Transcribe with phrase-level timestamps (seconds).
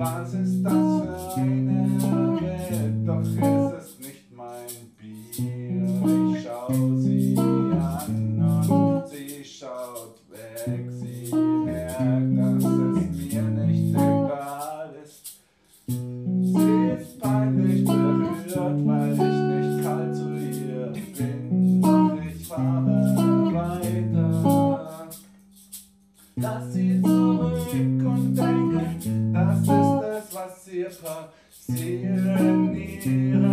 [0.00, 2.00] Was ist das für eine
[2.40, 3.06] Welt?
[3.06, 6.38] Doch ist es nicht mein Bier.
[6.38, 10.90] Ich schau sie an und sie schaut weg.
[10.90, 11.34] Sie
[11.66, 15.36] merkt, dass es mir nicht egal ist.
[15.86, 21.82] Sie ist peinlich berührt, weil ich nicht kalt zu ihr bin.
[21.82, 25.10] Doch ich fahre weiter.
[26.36, 28.34] Lass sie zurück und
[30.90, 33.49] Eva, sehr näher.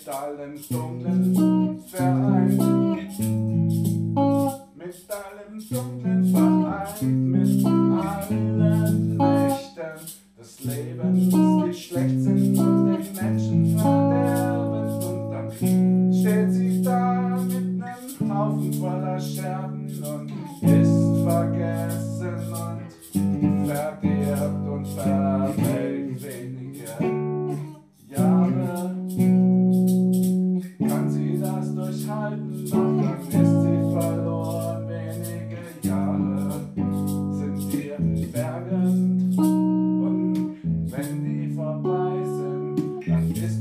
[0.00, 2.56] mit allen dunklen Verein.
[4.74, 7.19] Mit allen dunklen Verein.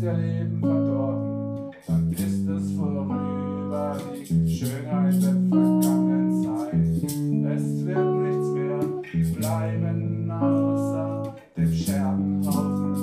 [0.09, 3.97] der Leben verdorben, dann ist es vorüber,
[4.27, 6.73] die Schönheit der vergangenen Zeit.
[6.73, 8.79] Es wird nichts mehr
[9.39, 12.93] bleiben außer dem Scherbenhaufen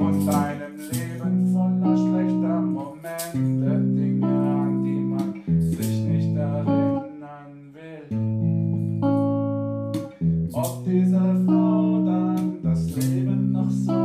[0.00, 5.34] und einem Leben voller schlechter Momente, Dinge, an die man
[5.72, 8.06] sich nicht erinnern will.
[10.52, 12.30] Ob diese Frau dann
[12.62, 13.99] das Leben noch so